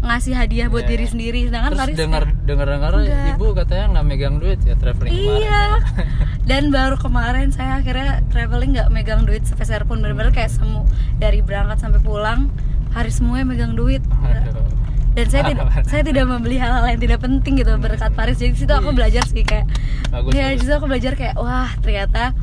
ngasih 0.00 0.32
hadiah 0.32 0.66
buat 0.66 0.82
Iya. 0.82 0.90
diri 0.90 1.06
sendiri. 1.06 1.40
Sedangkan 1.46 1.70
Terus 1.72 1.94
dengar 1.94 2.24
dengar 2.24 2.24
dengar 2.56 2.92
Enggak. 2.96 3.32
ibu 3.32 3.46
katanya 3.52 3.84
nggak 3.90 4.06
megang 4.06 4.36
duit 4.36 4.58
ya 4.60 4.74
traveling 4.74 5.12
Iya. 5.12 5.36
kemarin. 5.36 6.06
Dan 6.50 6.62
baru 6.68 6.96
kemarin 6.96 7.48
saya 7.48 7.78
akhirnya 7.78 8.24
traveling 8.26 8.70
nggak 8.72 8.88
megang 8.88 9.22
duit 9.22 9.42
sepeser 9.42 9.82
pun 9.82 9.98
bener-bener 9.98 10.30
kayak 10.30 10.48
semu 10.48 10.82
dari 11.16 11.40
berangkat 11.40 11.78
sampai 11.78 11.98
pulang 11.98 12.50
hari 12.90 13.08
semuanya 13.08 13.46
megang 13.46 13.72
duit. 13.72 14.02
Aduh. 14.20 14.66
Dan 15.10 15.26
saya 15.26 15.42
tidak 15.44 15.66
saya 15.90 16.02
tidak 16.02 16.24
membeli 16.24 16.56
hal-hal 16.56 16.86
yang 16.86 16.98
tidak 16.98 17.18
penting 17.18 17.54
gitu 17.56 17.70
berkat 17.76 18.10
Paris. 18.12 18.36
Jadi 18.36 18.50
di 18.52 18.58
situ 18.58 18.72
aku 18.72 18.90
belajar 18.90 19.22
sih 19.24 19.42
kayak 19.42 19.66
Bagus. 20.08 20.32
ya 20.32 20.50
bagus. 20.50 20.68
aku 20.68 20.86
belajar 20.86 21.12
kayak 21.14 21.34
wah 21.34 21.70
ternyata 21.78 22.34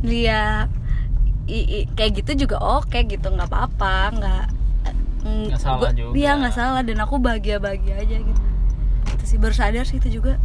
dia 0.00 0.66
i- 1.44 1.68
i- 1.78 1.88
kayak 1.90 2.22
gitu 2.22 2.46
juga 2.46 2.56
oke 2.58 2.98
gitu 3.02 3.26
nggak 3.26 3.46
apa-apa 3.46 3.94
nggak 4.14 4.44
Nggak 5.22 5.54
salah 5.56 5.78
gua- 5.80 5.94
juga. 5.94 6.12
Iya 6.14 6.30
nggak 6.36 6.50
salah 6.52 6.80
dan 6.80 6.98
aku 6.98 7.14
bahagia-bahagia 7.16 7.94
aja 7.96 8.16
gitu. 8.18 8.42
Sih 9.32 9.40
baru 9.40 9.54
sadar 9.54 9.82
sih 9.82 9.96
itu 9.96 10.12
juga. 10.12 10.36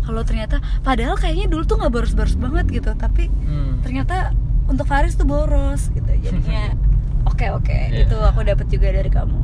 Kalau 0.00 0.22
ternyata 0.22 0.56
padahal 0.80 1.14
kayaknya 1.14 1.46
dulu 1.48 1.62
tuh 1.64 1.76
nggak 1.76 1.90
boros-boros 1.90 2.32
banget 2.34 2.70
gitu 2.72 2.94
tapi 2.94 3.26
Hmm. 3.44 3.82
ternyata 3.82 4.30
untuk 4.64 4.86
Faris 4.86 5.12
tuh 5.12 5.24
boros 5.24 5.90
gitu 5.90 6.06
jadinya 6.22 6.70
oke 7.28 7.44
oke 7.52 7.74
Iya. 7.90 8.06
itu 8.06 8.16
aku 8.16 8.40
dapat 8.42 8.66
juga 8.66 8.88
dari 8.90 9.08
kamu. 9.08 9.36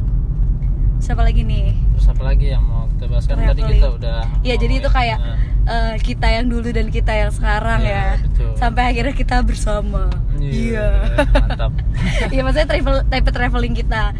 Siapa 0.96 1.20
lagi 1.20 1.42
nih? 1.42 1.74
Terus 1.92 2.06
apa 2.08 2.22
lagi 2.24 2.46
yang 2.48 2.62
mau 2.62 2.86
kita 2.88 3.04
bahas 3.04 3.24
kan 3.26 3.36
tadi 3.36 3.60
kita 3.62 3.88
udah 3.90 4.20
Iya, 4.40 4.54
jadi 4.56 4.74
itu 4.78 4.88
kayak 4.88 5.18
eh, 5.66 5.94
kita 5.98 6.28
yang 6.30 6.46
dulu 6.46 6.68
dan 6.70 6.86
kita 6.88 7.12
yang 7.12 7.28
sekarang 7.28 7.80
Iya, 7.82 7.92
ya. 7.92 8.04
betul. 8.22 8.50
sampai 8.54 8.82
akhirnya 8.88 9.12
kita 9.12 9.36
bersama. 9.42 10.08
Iya. 10.38 10.86
mantap. 11.34 11.72
Iya 12.32 12.40
maksudnya 12.40 12.68
travel 12.70 12.96
type 13.04 13.28
traveling 13.28 13.74
kita. 13.74 14.16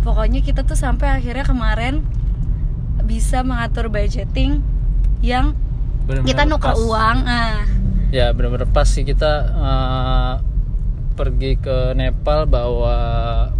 Pokoknya 0.00 0.40
kita 0.40 0.64
tuh 0.64 0.74
sampai 0.74 1.12
akhirnya 1.12 1.44
kemarin 1.44 2.02
bisa 3.10 3.42
mengatur 3.42 3.90
budgeting 3.90 4.62
yang 5.20 5.58
Bener-bener 6.06 6.30
kita 6.30 6.42
nuker 6.46 6.70
pas. 6.70 6.78
uang 6.78 7.18
ah 7.24 7.66
ya 8.10 8.30
benar-benar 8.30 8.66
pas 8.68 8.86
sih 8.86 9.02
kita 9.02 9.30
eh, 9.50 10.34
pergi 11.12 11.58
ke 11.58 11.92
Nepal 11.92 12.46
bawa 12.46 12.96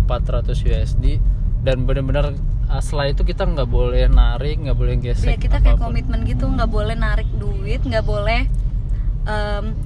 400 0.07 0.55
USD 0.57 1.19
dan 1.61 1.83
benar-benar 1.83 2.31
eh, 2.67 2.81
setelah 2.81 3.07
itu 3.09 3.23
kita 3.23 3.43
nggak 3.45 3.67
boleh 3.69 4.07
narik 4.07 4.59
nggak 4.61 4.75
boleh 4.75 4.95
gesek 4.97 5.29
ya 5.29 5.37
kita 5.37 5.59
kayak 5.59 5.75
apa 5.75 5.81
pun. 5.81 5.87
komitmen 5.91 6.23
gitu 6.25 6.47
nggak 6.47 6.67
boleh 6.69 6.95
narik 6.95 7.27
duit 7.35 7.81
nggak 7.81 8.03
boleh 8.03 8.47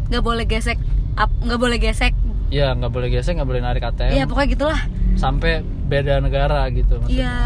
nggak 0.06 0.22
boleh 0.22 0.44
gesek 0.44 0.78
nggak 1.16 1.58
boleh 1.58 1.78
gesek 1.78 2.12
Iya 2.46 2.70
nggak 2.72 2.92
boleh 2.92 3.08
gesek 3.10 3.34
nggak 3.34 3.48
boleh 3.48 3.60
narik 3.60 3.82
ATM 3.82 4.14
Iya 4.14 4.24
pokoknya 4.24 4.48
gitulah 4.48 4.80
sampai 5.14 5.58
beda 5.84 6.18
negara 6.18 6.66
gitu 6.70 6.96
maksudnya. 6.96 7.10
iya 7.10 7.36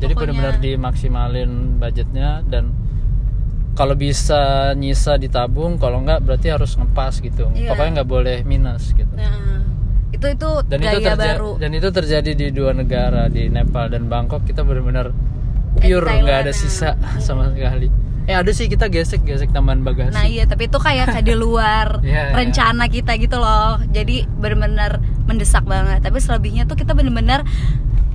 Jadi 0.00 0.12
benar-benar 0.16 0.56
dimaksimalin 0.58 1.76
budgetnya 1.76 2.40
dan 2.48 2.72
kalau 3.76 3.94
bisa 3.96 4.72
nyisa 4.76 5.16
ditabung, 5.16 5.78
kalau 5.80 6.02
nggak 6.04 6.20
berarti 6.26 6.52
harus 6.52 6.74
ngepas 6.76 7.22
gitu. 7.22 7.48
Iya. 7.54 7.72
Pokoknya 7.72 8.02
nggak 8.02 8.10
boleh 8.10 8.36
minus 8.44 8.92
gitu. 8.92 9.08
Nah, 9.14 9.62
itu 10.10 10.26
itu 10.26 10.50
Dan 10.68 10.78
gaya 10.82 10.90
itu 10.90 11.00
terjadi 11.06 11.28
baru 11.38 11.50
dan 11.56 11.70
itu 11.72 11.88
terjadi 11.88 12.30
di 12.36 12.46
dua 12.52 12.76
negara 12.76 13.30
di 13.30 13.46
Nepal 13.48 13.88
dan 13.88 14.10
Bangkok 14.10 14.44
kita 14.44 14.66
benar-benar 14.66 15.14
pure 15.80 16.04
nggak 16.04 16.38
ada 16.44 16.52
sisa 16.52 16.98
sama 17.24 17.48
sekali. 17.54 17.88
Eh 18.28 18.36
ada 18.36 18.52
sih 18.52 18.68
kita 18.68 18.92
gesek-gesek 18.92 19.48
tambahan 19.50 19.80
bagasi. 19.80 20.12
Nah 20.12 20.28
iya 20.28 20.44
tapi 20.44 20.68
itu 20.68 20.76
kayak 20.76 21.08
kayak 21.10 21.24
di 21.24 21.34
luar 21.34 21.98
Iya, 22.04 22.30
iya. 22.30 22.36
rencana 22.36 22.86
kita 22.86 23.16
gitu 23.16 23.40
loh 23.40 23.80
Jadi 23.90 24.22
benar-benar 24.28 25.02
mendesak 25.26 25.64
banget 25.66 26.04
Tapi 26.04 26.20
selebihnya 26.20 26.68
tuh 26.68 26.76
kita 26.78 26.92
benar-benar 26.94 27.42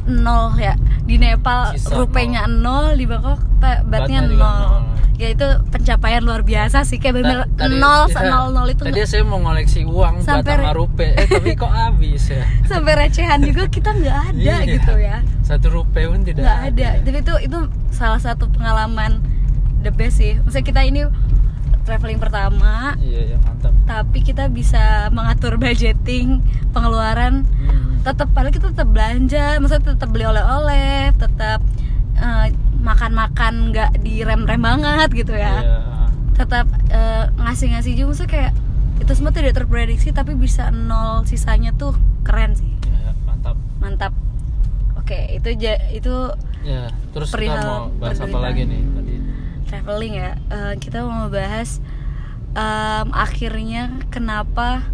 nol 0.08 0.54
ya. 0.56 0.74
Di 1.02 1.16
Nepal 1.16 1.74
Sisa 1.74 1.94
rupenya 1.94 2.46
nol, 2.46 2.94
di 2.94 3.06
Bangkok 3.06 3.42
batnya 3.84 4.22
nol. 4.22 4.38
nol. 4.38 4.82
Ya 5.16 5.32
itu 5.32 5.48
pencapaian 5.70 6.20
luar 6.20 6.44
biasa 6.44 6.84
sih. 6.84 6.98
Kayak 6.98 7.24
tadi- 7.56 7.80
nol, 7.80 8.04
iya, 8.06 8.22
nol, 8.26 8.52
nol 8.52 8.68
itu 8.68 8.84
Tadi 8.84 9.00
saya 9.02 9.24
mau 9.24 9.40
ngoleksi 9.40 9.82
uang 9.84 10.20
Sampai 10.20 10.60
re- 10.60 10.76
rupiah, 10.76 11.16
eh 11.16 11.24
tapi 11.26 11.56
kok 11.56 11.72
habis 11.80 12.28
ya? 12.28 12.44
Sampai 12.64 12.94
recehan 12.98 13.40
juga 13.40 13.64
kita 13.66 13.94
nggak 13.94 14.18
ada 14.30 14.36
Iya. 14.36 14.58
gitu 14.68 14.94
ya. 14.96 15.24
Satu 15.42 15.72
rupiah 15.72 16.10
pun 16.10 16.22
tidak 16.22 16.44
nggak 16.44 16.60
ada. 16.70 16.90
Tapi 17.00 17.18
itu 17.22 17.34
itu 17.44 17.58
salah 17.90 18.20
satu 18.20 18.50
pengalaman 18.50 19.24
the 19.82 19.90
best 19.90 20.20
sih. 20.20 20.36
Maksudnya 20.38 20.66
kita 20.66 20.82
ini 20.84 21.08
traveling 21.86 22.18
pertama 22.18 22.98
Iya, 22.98 23.22
iya 23.26 23.38
mantap. 23.40 23.72
tapi 23.86 24.20
kita 24.20 24.50
bisa 24.50 25.08
mengatur 25.10 25.56
budgeting 25.56 26.42
pengeluaran 26.72 27.46
Hmm. 27.64 28.02
tetap 28.02 28.28
padahal 28.32 28.52
kita 28.52 28.68
tetap 28.70 28.86
belanja 28.88 29.58
maksudnya 29.58 29.94
tetap 29.94 30.10
beli 30.10 30.26
oleh-oleh 30.26 31.14
tetap 31.16 31.62
eh, 32.16 32.48
makan-makan 32.80 33.54
nggak 33.70 33.98
direm-rem 34.00 34.60
banget 34.60 35.10
gitu 35.16 35.34
ya 35.34 35.56
Iya. 35.56 35.78
tetap 36.36 36.66
eh, 36.88 37.26
ngasih-ngasih 37.36 37.94
juga 37.94 38.08
maksudnya 38.10 38.32
kayak 38.32 38.52
itu 38.96 39.12
semua 39.12 39.30
tidak 39.30 39.54
terprediksi 39.54 40.10
tapi 40.10 40.34
bisa 40.34 40.70
nol 40.70 41.24
sisanya 41.24 41.70
tuh 41.72 41.94
keren 42.22 42.54
sih 42.54 42.72
Iya, 42.84 43.12
mantap. 43.24 43.56
mantap 43.78 44.14
oke 44.96 45.20
itu 45.32 45.50
ja- 45.56 45.86
itu 45.90 46.16
Ya, 46.62 46.90
terus 47.12 47.30
kita 47.30 47.62
mau 47.62 47.94
bahas 47.96 48.18
apa 48.18 48.38
lagi 48.42 48.66
nih? 48.66 48.82
Traveling 49.66 50.14
ya 50.16 50.32
Eh, 50.48 50.74
kita 50.78 51.02
mau 51.02 51.28
bahas 51.28 51.82
em, 52.52 53.08
akhirnya 53.12 53.82
kenapa 54.08 54.86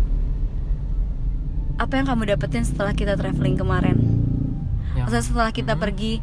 apa 1.76 1.94
yang 1.94 2.06
kamu 2.06 2.24
dapetin 2.30 2.62
setelah 2.62 2.94
kita 2.94 3.14
traveling 3.16 3.56
kemarin 3.56 3.98
Maksudnya 4.94 5.24
setelah 5.24 5.52
kita 5.52 5.74
Hmm. 5.74 5.82
pergi 5.82 6.14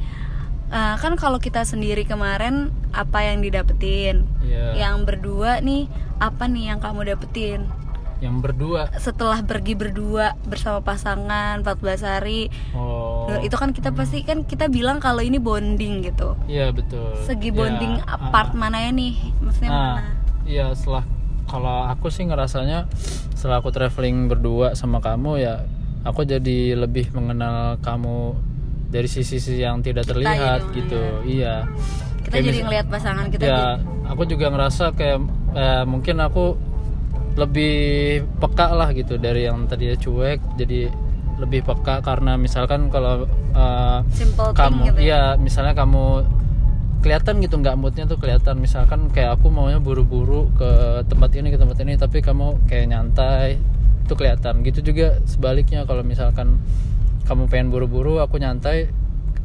eh, 0.69 0.95
kan 0.97 1.13
kalau 1.15 1.39
kita 1.39 1.65
sendiri 1.65 2.05
kemarin 2.05 2.69
apa 2.91 3.25
yang 3.25 3.41
didapetin 3.41 4.29
Iya. 4.41 4.77
yang 4.79 5.03
berdua 5.03 5.59
nih 5.59 5.89
apa 6.19 6.45
nih 6.45 6.65
yang 6.69 6.79
kamu 6.79 7.09
dapetin 7.09 7.65
yang 8.19 8.39
berdua. 8.39 8.91
setelah 8.99 9.41
pergi 9.41 9.73
berdua 9.73 10.35
bersama 10.45 10.79
pasangan 10.81 11.63
14 11.63 12.03
hari 12.03 12.51
Oh. 12.71 13.18
Itu 13.39 13.55
kan 13.55 13.71
kita 13.71 13.91
pasti 13.91 14.23
kan 14.23 14.43
kita 14.43 14.67
bilang 14.67 14.97
kalau 14.97 15.21
ini 15.21 15.37
bonding 15.37 16.01
gitu 16.03 16.33
Iya, 16.45 16.71
betul. 16.71 17.13
segi 17.21 17.49
Ya, 17.49 17.55
bonding 17.55 18.01
ah, 18.03 18.31
part 18.31 18.51
ah. 18.51 18.59
mana 18.59 18.81
ya 18.81 18.91
nih 18.91 19.13
maksudnya 19.39 19.69
Nah, 19.69 19.85
mana 19.95 20.11
iya 20.45 20.67
setelah 20.73 21.05
kalau 21.45 21.85
aku 21.87 22.09
sih 22.09 22.25
ngerasanya 22.25 22.89
setelah 23.33 23.61
aku 23.61 23.69
traveling 23.69 24.27
berdua 24.27 24.73
sama 24.73 24.99
kamu 24.99 25.39
ya 25.39 25.65
aku 26.01 26.23
jadi 26.23 26.73
lebih 26.75 27.13
mengenal 27.13 27.77
kamu 27.79 28.33
dari 28.89 29.05
sisi-sisi 29.05 29.61
yang 29.61 29.81
tidak 29.81 30.05
Kita 30.05 30.13
terlihat 30.15 30.61
gitu, 30.73 30.97
gitu. 30.97 31.03
Iya. 31.29 31.69
kita 32.21 32.35
Kayak 32.35 32.45
jadi 32.47 32.59
ngelihat 32.63 32.87
pasangan 32.89 33.27
kita 33.29 33.43
ya 33.43 33.53
jadi- 33.77 33.81
aku 34.09 34.23
juga 34.25 34.47
ngerasa 34.49 34.85
kayak 34.93 35.19
eh, 35.51 35.85
mungkin 35.85 36.17
aku 36.19 36.57
lebih 37.35 37.75
peka 38.37 38.73
lah 38.73 38.91
gitu 38.91 39.15
dari 39.15 39.47
yang 39.47 39.65
tadinya 39.65 39.95
cuek 39.95 40.41
jadi 40.57 40.89
lebih 41.39 41.63
peka 41.63 42.03
karena 42.03 42.35
misalkan 42.35 42.91
kalau 42.91 43.31
eh, 43.55 43.99
simple 44.11 44.51
thing 44.53 44.59
kamu 44.59 44.83
gitu 44.91 44.99
ya. 44.99 45.05
iya 45.07 45.23
misalnya 45.39 45.75
kamu 45.79 46.27
kelihatan 46.99 47.39
gitu 47.39 47.57
nggak 47.63 47.77
moodnya 47.79 48.05
tuh 48.11 48.19
kelihatan. 48.19 48.59
Misalkan 48.59 49.11
kayak 49.15 49.39
aku 49.39 49.51
maunya 49.51 49.79
buru-buru 49.79 50.51
ke 50.59 51.03
tempat 51.07 51.31
ini 51.39 51.55
ke 51.55 51.59
tempat 51.59 51.79
ini 51.83 51.95
tapi 51.95 52.19
kamu 52.19 52.67
kayak 52.67 52.87
nyantai 52.91 53.59
itu 54.05 54.13
kelihatan. 54.19 54.67
Gitu 54.67 54.83
juga 54.83 55.23
sebaliknya 55.25 55.87
kalau 55.87 56.03
misalkan 56.03 56.59
kamu 57.25 57.47
pengen 57.47 57.69
buru-buru 57.71 58.19
aku 58.19 58.41
nyantai 58.41 58.91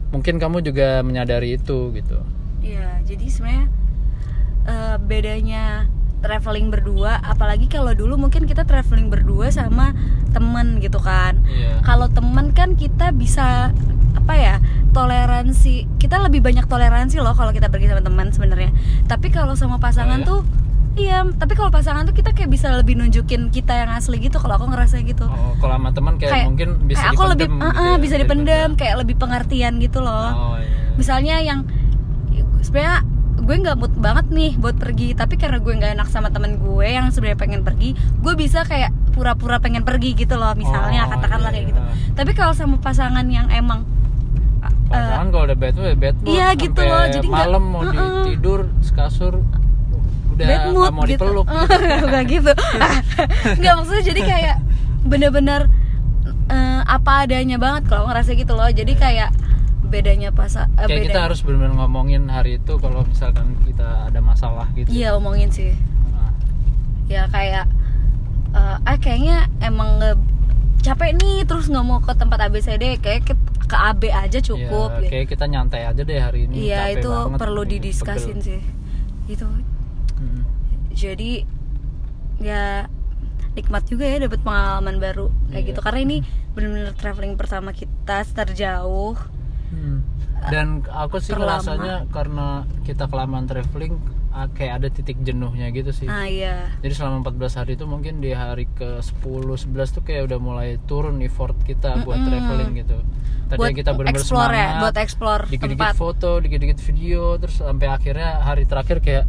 mungkin 0.10 0.38
kamu 0.38 0.66
juga 0.66 1.02
menyadari 1.06 1.58
itu 1.58 1.94
gitu. 1.94 2.18
Iya, 2.64 3.02
jadi 3.04 3.26
sebenarnya 3.28 3.66
eh, 4.70 4.98
bedanya 5.04 5.64
traveling 6.24 6.72
berdua, 6.72 7.20
apalagi 7.20 7.68
kalau 7.68 7.92
dulu 7.92 8.16
mungkin 8.16 8.48
kita 8.48 8.64
traveling 8.64 9.12
berdua 9.12 9.52
sama 9.52 9.92
temen 10.34 10.78
gitu 10.80 10.98
kan. 10.98 11.38
iya 11.46 11.78
Kalau 11.80 12.10
temen 12.10 12.50
kan 12.52 12.74
kita 12.74 13.14
bisa 13.14 13.70
apa 14.14 14.34
ya 14.34 14.56
toleransi, 14.90 15.86
kita 15.96 16.18
lebih 16.20 16.40
banyak 16.40 16.64
toleransi 16.64 17.18
loh 17.18 17.32
kalau 17.32 17.50
kita 17.50 17.68
pergi 17.68 17.88
sama 17.88 18.02
teman 18.02 18.28
sebenarnya. 18.30 18.74
Tapi 19.04 19.30
kalau 19.30 19.54
sama 19.54 19.78
pasangan 19.78 20.20
Oh, 20.20 20.26
ya? 20.26 20.28
tuh 20.28 20.42
Iya, 20.94 21.26
tapi 21.34 21.54
kalau 21.54 21.74
pasangan 21.74 22.06
tuh 22.06 22.14
kita 22.14 22.38
kayak 22.38 22.54
bisa 22.54 22.70
lebih 22.70 22.94
nunjukin 22.94 23.50
kita 23.50 23.74
yang 23.74 23.90
asli 23.90 24.22
gitu. 24.22 24.38
Kalau 24.38 24.54
aku 24.54 24.70
ngerasa 24.70 25.02
gitu. 25.02 25.26
oh, 25.26 25.58
kalau 25.58 25.74
sama 25.74 25.90
teman 25.90 26.14
kayak, 26.16 26.30
Kayak- 26.32 26.48
mungkin 26.48 26.70
bisa 26.86 27.02
kayak 27.02 27.12
aku 27.12 27.24
lebih, 27.26 27.48
gitu 27.50 27.66
eh, 27.66 27.74
ya, 27.74 27.98
bisa 27.98 28.16
dipendem, 28.16 28.70
kayak 28.74 28.96
lebih 29.02 29.16
pengertian 29.18 29.74
gitu 29.80 30.00
loh 30.00 30.30
oh 30.30 30.56
iya 30.56 30.70
misalnya 30.94 31.42
yang 31.42 31.66
sebenarnya 32.62 33.02
gue 33.44 33.56
nggak 33.58 33.76
mood 33.76 33.94
banget 33.94 34.26
nih 34.30 34.52
buat 34.56 34.76
pergi. 34.76 35.12
Tapi 35.12 35.36
karena 35.36 35.58
gue 35.58 35.74
nggak 35.74 35.92
enak 35.94 36.08
sama 36.08 36.28
temen 36.28 36.56
gue 36.56 36.86
yang 36.86 37.08
sebenarnya 37.08 37.36
pengen 37.38 37.62
pergi 37.62 37.92
gue 37.94 38.34
bisa 38.34 38.64
kayak 38.64 38.90
pura-pura 39.12 39.58
pengen 39.58 39.82
pergi 39.82 40.16
gitu 40.16 40.34
loh 40.34 40.52
misalnya 40.54 41.06
Oh, 41.06 41.12
katakanlah 41.12 41.50
iya, 41.50 41.56
kayak 41.56 41.68
gitu. 41.70 41.82
Tapi 42.14 42.32
kalau 42.32 42.52
sama 42.52 42.76
pasangan 42.78 43.26
yang 43.28 43.48
emang 43.50 43.84
eh, 44.64 44.72
Pasangan 44.90 45.28
kalau 45.28 45.44
udah 45.44 45.58
bad 45.58 45.74
mood 45.74 45.86
ya 45.86 45.96
bad 45.98 46.16
mood. 46.18 46.28
Iya, 46.30 46.48
gitu 46.56 46.82
loh, 46.82 47.04
jadi 47.06 47.20
nggak- 47.22 47.46
malam 47.46 47.64
mau 47.66 47.84
di- 47.84 47.94
Heeh. 47.94 48.24
tidur 48.28 48.60
sekasur 48.80 49.34
udah 50.30 50.46
bad 50.46 50.64
mood 50.68 50.92
mau 50.92 51.04
gitu. 51.04 51.12
dipeluk. 51.20 51.46
Nggak 52.08 52.24
gitu. 52.28 52.52
Nggak 53.60 53.74
maksudnya 53.76 54.04
jadi 54.04 54.22
kayak 54.24 54.56
bener-bener 55.04 55.62
eh, 56.48 56.82
apa 56.82 57.12
adanya 57.22 57.58
banget 57.58 57.84
kalau 57.86 58.08
ngerasa 58.08 58.34
gitu 58.34 58.54
loh. 58.54 58.66
Jadi 58.68 58.94
kayak 58.96 59.30
bedanya 59.94 60.30
pas 60.30 60.50
eh, 60.52 60.66
kayak 60.76 60.90
kita 60.90 60.98
bedanya- 61.08 61.24
harus 61.24 61.40
benar-benar 61.40 61.76
ngomongin 61.78 62.26
hari 62.28 62.58
itu 62.58 62.74
kalau 62.76 63.02
misalkan 63.04 63.54
kita 63.62 64.10
ada 64.10 64.20
masalah 64.20 64.66
gitu 64.74 64.90
iya 64.90 65.14
omongin 65.14 65.50
sih 65.50 65.72
Nah, 66.10 66.34
ya 67.06 67.24
kayak 67.28 67.70
eh, 68.52 68.78
ah 68.82 68.98
kayaknya 68.98 69.38
emang 69.60 69.98
nge 69.98 70.12
capek 70.82 71.14
nih 71.16 71.38
terus 71.44 71.66
nggak 71.66 71.82
mau 71.82 72.00
ke 72.00 72.12
tempat 72.12 72.40
ABCD 72.44 72.98
kayak 72.98 73.24
ke, 73.24 73.34
ke 73.64 73.78
AB 73.78 74.02
aja 74.10 74.40
cukup 74.42 74.90
gitu. 75.00 75.10
kayak 75.10 75.28
kita 75.28 75.46
nyantai 75.46 75.86
aja 75.86 76.02
deh 76.02 76.20
hari 76.20 76.46
ini 76.46 76.68
Iya 76.68 76.92
itu 76.94 77.08
banget, 77.08 77.40
perlu 77.40 77.62
didiskasin 77.64 78.38
pegel. 78.38 78.48
sih 78.50 78.62
itu 79.30 79.48
Hmm. 80.14 80.44
jadi 80.92 81.48
ya 82.38 82.86
nikmat 83.54 83.86
juga 83.86 84.04
ya 84.04 84.18
dapat 84.20 84.40
pengalaman 84.40 84.98
baru 84.98 85.28
kayak 85.48 85.58
Iya. 85.58 85.70
gitu 85.70 85.80
karena 85.80 86.00
ini 86.02 86.18
benar-benar 86.52 86.94
traveling 86.94 87.34
pertama 87.34 87.70
kita 87.72 88.26
terjauh 88.26 89.16
Hmm. 89.74 90.00
dan 90.46 90.68
aku 90.86 91.18
sih 91.18 91.32
Terlama. 91.32 91.58
rasanya 91.58 91.96
karena 92.08 92.48
kita 92.82 93.06
kelamaan 93.06 93.44
traveling 93.44 93.96
ah, 94.30 94.46
kayak 94.48 94.74
ada 94.76 94.88
titik 94.90 95.18
jenuhnya 95.20 95.70
gitu 95.70 95.90
sih 95.90 96.06
ah 96.06 96.24
iya 96.24 96.68
Jadi 96.80 96.94
selama 96.94 97.26
14 97.26 97.54
hari 97.56 97.72
itu 97.74 97.86
mungkin 97.86 98.18
di 98.18 98.32
hari 98.32 98.70
ke 98.70 99.00
10 99.00 99.24
11 99.24 99.66
tuh 99.92 100.02
kayak 100.02 100.28
udah 100.28 100.40
mulai 100.40 100.70
turun 100.84 101.18
effort 101.20 101.56
kita 101.60 102.02
buat 102.02 102.18
Mm-mm. 102.18 102.28
traveling 102.28 102.72
gitu. 102.78 102.98
Tadi 103.46 103.58
buat 103.58 103.72
kita 103.72 103.92
benar-benar 103.92 104.14
explore 104.16 104.50
ya 104.50 104.58
semangat, 104.64 104.82
buat 104.82 104.96
explore 104.98 105.44
dikit-dikit 105.46 105.80
tempat 105.84 105.96
foto, 105.96 106.30
dikit-dikit 106.40 106.80
video, 106.82 107.24
terus 107.38 107.56
sampai 107.56 107.88
akhirnya 107.88 108.30
hari 108.42 108.64
terakhir 108.64 108.98
kayak 109.00 109.26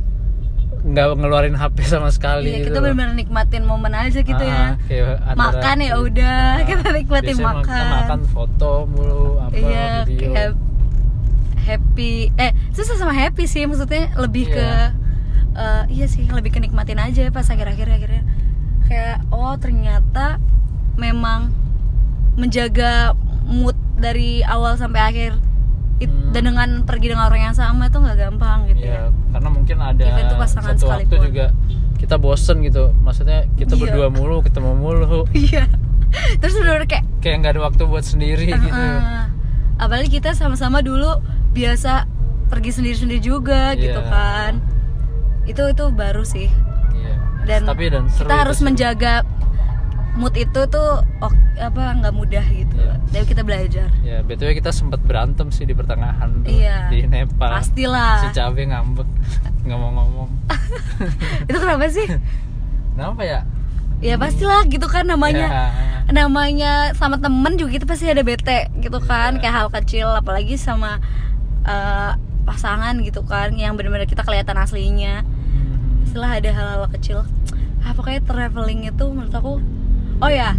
nggak 0.85 1.07
ngeluarin 1.17 1.55
HP 1.55 1.77
sama 1.87 2.09
sekali 2.09 2.45
Iya, 2.47 2.57
gitu 2.59 2.69
kita 2.69 2.79
benar-benar 2.79 3.15
nikmatin 3.15 3.65
momen 3.65 3.93
aja 3.95 4.21
gitu 4.21 4.37
Ah, 4.39 4.45
ya. 4.45 4.65
kayak 4.83 5.07
antara- 5.23 5.41
Makan 5.57 5.77
ya 5.81 5.95
udah, 5.99 6.41
kita 6.63 6.87
nikmatin 6.93 7.37
makan. 7.39 7.85
makan 7.97 8.21
foto 8.27 8.73
mulu 8.87 9.24
Iya, 9.57 9.87
video 10.05 10.31
kayak 10.31 10.53
happy. 11.61 12.13
Eh, 12.35 12.53
susah 12.71 12.95
sama 12.95 13.13
happy 13.13 13.45
sih, 13.45 13.65
maksudnya 13.65 14.13
lebih 14.15 14.45
Iya. 14.47 14.55
ke 14.55 14.67
eh, 15.55 15.83
iya 15.89 16.07
sih, 16.07 16.27
lebih 16.27 16.51
ke 16.51 16.59
nikmatin 16.59 16.99
aja 16.99 17.31
pas 17.31 17.45
akhir-akhir 17.45 17.87
akhirnya. 17.89 18.23
Kayak 18.85 19.23
oh 19.31 19.55
ternyata 19.55 20.37
memang 20.95 21.55
menjaga 22.35 23.15
mood 23.45 23.73
dari 23.97 24.43
awal 24.43 24.75
sampai 24.75 25.01
akhir 25.01 25.33
It- 25.97 26.11
Hmm. 26.11 26.35
dan 26.35 26.43
dengan 26.45 26.69
pergi 26.83 27.07
dengan 27.09 27.31
orang 27.31 27.43
yang 27.45 27.57
sama 27.57 27.87
itu 27.87 27.97
nggak 27.97 28.19
gampang 28.21 28.67
gitu 28.67 28.83
Iya, 28.83 29.07
ya. 29.07 29.15
karena 29.31 29.49
mungkin 29.49 29.77
ada 29.79 30.03
itu 30.03 30.35
pasangan 30.35 30.75
satu 30.75 30.91
waktu 30.91 31.07
sekalipun. 31.07 31.19
juga 31.25 31.47
kita 31.97 32.17
bosen 32.19 32.57
gitu 32.61 32.91
maksudnya 32.99 33.47
kita 33.55 33.73
Iya. 33.73 33.81
berdua 33.81 34.07
mulu 34.11 34.43
ketemu 34.43 34.75
mulu 34.75 35.23
Iya. 35.47 35.71
Terus 36.37 36.55
udah 36.57 36.83
kayak 36.83 37.07
kayak 37.21 37.37
nggak 37.41 37.53
ada 37.55 37.63
waktu 37.65 37.83
buat 37.85 38.03
sendiri 38.03 38.43
gitu 38.45 38.67
Uh-uh. 38.67 39.31
Apalagi 39.77 40.11
kita 40.13 40.33
sama-sama 40.33 40.81
dulu 40.81 41.19
biasa 41.51 42.07
pergi 42.47 42.71
sendiri-sendiri 42.73 43.21
juga 43.21 43.75
gitu 43.75 43.97
Iya. 43.97 44.09
kan. 44.09 44.53
Itu 45.45 45.63
itu 45.67 45.85
baru 45.91 46.23
sih. 46.23 46.49
Iya. 46.93 47.15
Dan 47.45 47.61
tapi 47.65 47.89
dan 47.89 48.07
seru 48.09 48.25
kita 48.25 48.37
harus 48.39 48.59
sih. 48.59 48.65
menjaga 48.65 49.15
mood 50.15 50.33
itu 50.33 50.61
tuh 50.65 50.91
ok, 51.19 51.35
apa 51.59 51.83
nggak 51.97 52.15
mudah 52.15 52.45
gitu. 52.47 52.77
Iya. 52.77 52.95
Tapi 53.11 53.25
kita 53.27 53.43
belajar. 53.43 53.89
ya 54.01 54.19
btw 54.21 54.55
kita 54.55 54.71
sempat 54.71 54.99
berantem 55.01 55.51
sih 55.51 55.63
di 55.63 55.73
pertengahan 55.73 56.41
tuh, 56.41 56.51
Iya. 56.51 56.89
di 56.89 57.03
Nepal 57.05 57.51
Pastilah. 57.53 58.23
si 58.23 58.29
cabe 58.33 58.63
ngambek 58.65 59.07
ngomong-ngomong 59.69 60.31
itu 61.49 61.57
kenapa 61.57 61.87
sih? 61.89 62.07
kenapa 62.93 63.23
ya 63.23 63.41
Ya 64.01 64.17
pastilah 64.17 64.65
gitu 64.67 64.87
kan 64.87 65.05
namanya. 65.05 65.47
Ya. 65.47 65.67
Namanya 66.11 66.73
sama 66.95 67.17
temen 67.17 67.57
juga 67.57 67.77
kita 67.77 67.87
pasti 67.89 68.07
ada 68.07 68.21
bete 68.21 68.69
gitu 68.79 69.01
kan, 69.01 69.37
Iya. 69.37 69.41
kayak 69.41 69.55
hal 69.55 69.69
kecil 69.73 70.09
apalagi 70.13 70.57
sama 70.57 70.99
eh, 71.65 72.13
pasangan 72.45 72.93
gitu 73.01 73.25
kan 73.25 73.57
yang 73.57 73.73
benar-benar 73.73 74.05
kita 74.05 74.21
kelihatan 74.21 74.57
aslinya. 74.57 75.25
Hmm. 75.25 76.05
setelah 76.05 76.37
ada 76.37 76.51
hal-hal 76.53 76.85
kecil 76.93 77.19
ah 77.81 77.93
pokoknya 77.93 78.21
traveling 78.23 78.85
itu 78.85 79.05
menurut 79.09 79.33
aku 79.33 79.59
oh 80.21 80.31
ya 80.31 80.53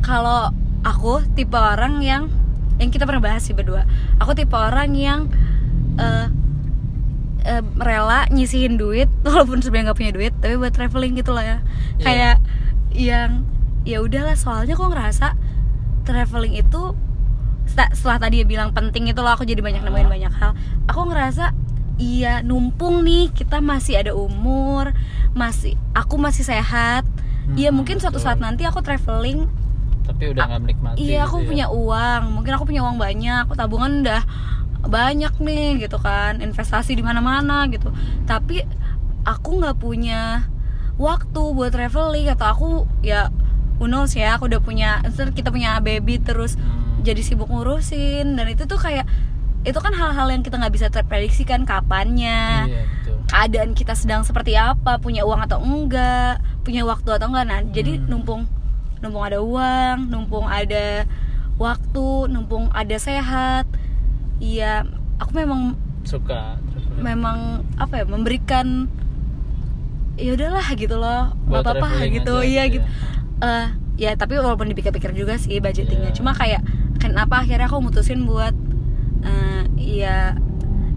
kalau 0.00 0.54
aku 0.82 1.22
tipe 1.34 1.54
orang 1.54 1.98
yang 2.00 2.30
yang 2.78 2.88
kita 2.88 3.02
pernah 3.02 3.20
bahas 3.20 3.42
sih 3.42 3.52
berdua 3.52 3.82
aku 4.16 4.32
tipe 4.32 4.54
orang 4.54 4.94
yang 4.94 5.26
eh 5.98 6.26
eh, 7.44 7.62
rela 7.76 8.26
nyisihin 8.28 8.74
duit 8.74 9.06
walaupun 9.26 9.58
sebenarnya 9.58 9.90
nggak 9.90 9.98
punya 9.98 10.12
duit 10.12 10.32
tapi 10.38 10.54
buat 10.56 10.72
traveling 10.72 11.12
gitu 11.14 11.30
lah 11.30 11.44
ya 11.44 11.58
Iya. 11.92 12.02
kayak 12.02 12.36
yang 12.92 13.30
ya 13.82 13.98
udahlah 13.98 14.34
soalnya 14.34 14.74
kok 14.74 14.88
ngerasa 14.88 15.34
traveling 16.02 16.54
itu 16.54 16.94
setelah, 17.64 18.18
tadi 18.18 18.42
dia 18.42 18.46
bilang 18.46 18.70
penting 18.70 19.06
itu 19.06 19.18
loh 19.18 19.32
aku 19.32 19.42
jadi 19.42 19.58
banyak 19.58 19.80
nemuin 19.80 20.06
Ah. 20.06 20.12
banyak 20.12 20.32
hal 20.34 20.50
aku 20.84 21.00
ngerasa 21.06 21.54
iya 21.96 22.42
numpung 22.42 23.00
nih 23.00 23.30
kita 23.30 23.58
masih 23.58 23.96
ada 23.96 24.12
umur 24.12 24.90
masih 25.32 25.74
aku 25.92 26.16
masih 26.16 26.42
sehat 26.42 27.06
Iya 27.52 27.70
Hmm, 27.70 27.82
mungkin 27.82 27.98
suatu 27.98 28.18
saat 28.18 28.38
nanti 28.38 28.62
aku 28.62 28.78
traveling 28.80 29.50
tapi 30.02 30.30
udah 30.30 30.46
nggak 30.46 30.60
menikmati 30.60 30.98
Iya 31.00 31.22
gitu 31.22 31.26
aku 31.26 31.36
ya. 31.38 31.46
punya 31.46 31.66
uang, 31.70 32.22
mungkin 32.32 32.52
aku 32.54 32.64
punya 32.66 32.82
uang 32.82 32.98
banyak, 32.98 33.46
aku 33.46 33.54
tabungan 33.54 34.02
udah 34.02 34.22
banyak 34.82 35.34
nih 35.38 35.86
gitu 35.86 35.98
kan, 35.98 36.42
investasi 36.42 36.94
di 36.94 37.02
mana-mana 37.02 37.66
gitu. 37.70 37.90
Tapi 38.26 38.66
aku 39.22 39.62
nggak 39.62 39.78
punya 39.78 40.46
waktu 40.98 41.42
buat 41.54 41.72
traveling 41.72 42.28
atau 42.32 42.46
aku 42.50 42.68
ya 43.00 43.30
knows 43.82 44.14
ya, 44.14 44.38
aku 44.38 44.46
udah 44.46 44.62
punya, 44.62 45.02
kita 45.34 45.50
punya 45.50 45.82
baby 45.82 46.22
terus 46.22 46.54
Hmm. 46.54 47.02
jadi 47.02 47.18
sibuk 47.18 47.50
ngurusin 47.50 48.38
dan 48.38 48.46
itu 48.46 48.62
tuh 48.62 48.78
kayak 48.78 49.02
itu 49.66 49.74
kan 49.78 49.90
hal-hal 49.90 50.30
yang 50.30 50.42
kita 50.42 50.54
nggak 50.54 50.74
bisa 50.74 50.86
terprediksikan 50.86 51.66
kapannya 51.66 52.70
iya 52.70 52.82
betul 52.86 53.18
keadaan 53.26 53.72
kita 53.72 53.96
sedang 53.96 54.22
seperti 54.22 54.54
apa, 54.54 55.00
punya 55.00 55.24
uang 55.24 55.40
atau 55.48 55.58
enggak, 55.58 56.38
punya 56.62 56.84
waktu 56.84 57.16
atau 57.16 57.32
enggak. 57.32 57.46
Nah, 57.48 57.60
jadi 57.64 57.96
Hmm. 57.96 58.06
numpung 58.06 58.42
numpung 59.00 59.24
ada 59.24 59.40
uang, 59.40 59.98
numpung 60.12 60.46
ada 60.46 61.08
waktu, 61.56 62.28
numpung 62.28 62.68
ada 62.70 62.96
sehat. 63.00 63.64
Iya, 64.42 64.82
aku 65.16 65.32
memang 65.32 65.78
suka 66.02 66.58
memang 66.98 67.62
apa 67.78 68.02
ya, 68.02 68.04
memberikan 68.04 68.90
ya 70.14 70.34
udahlah 70.34 70.66
gitu 70.74 70.96
loh. 70.96 71.30
nggak 71.46 71.62
Buat 71.62 71.64
apa-apa 71.64 71.86
gitu. 72.10 72.34
aja 72.36 72.44
Iya 72.44 72.62
gitu 72.68 72.82
gitu. 72.82 72.86
Eh, 73.40 73.66
ya 73.98 74.10
tapi 74.12 74.34
walaupun 74.34 74.66
dipikir-pikir 74.66 75.14
juga 75.14 75.34
sih 75.36 75.56
budgetingnya. 75.56 76.10
Iya. 76.10 76.16
Cuma 76.16 76.32
kayak 76.32 76.60
kenapa 76.98 77.40
akhirnya 77.40 77.66
aku 77.66 77.78
mutusin 77.80 78.22
buat 78.22 78.54
eh 79.22 79.62
ya 79.78 80.34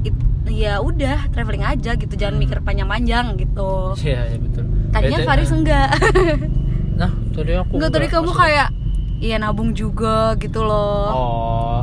it- 0.01 0.25
ya 0.47 0.77
udah 0.79 1.29
traveling 1.29 1.61
aja 1.61 1.93
gitu 1.93 2.09
jangan 2.11 2.35
Hmm. 2.35 2.43
mikir 2.43 2.57
panjang-panjang 2.59 3.33
gitu 3.35 3.93
iya 3.99 4.29
iya 4.29 4.37
betul 4.37 4.65
tadinya 4.89 5.19
Faris 5.23 5.49
enggak 5.51 5.89
nah 6.95 7.09
tadi 7.31 7.53
aku 7.53 7.71
enggak 7.75 7.91
tadi 7.91 8.07
kamu 8.07 8.31
kayak 8.31 8.69
iya 9.17 9.35
nabung 9.37 9.73
juga 9.73 10.33
gitu 10.37 10.61
loh 10.61 11.05
oh 11.07 11.74